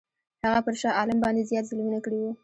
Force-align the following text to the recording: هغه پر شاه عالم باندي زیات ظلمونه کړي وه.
هغه 0.43 0.59
پر 0.65 0.73
شاه 0.81 0.93
عالم 0.99 1.17
باندي 1.23 1.47
زیات 1.49 1.65
ظلمونه 1.69 1.99
کړي 2.05 2.17
وه. 2.21 2.31